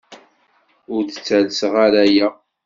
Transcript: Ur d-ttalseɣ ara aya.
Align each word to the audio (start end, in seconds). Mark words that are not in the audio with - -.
Ur 0.93 1.01
d-ttalseɣ 1.03 1.73
ara 1.85 2.01
aya. 2.05 2.27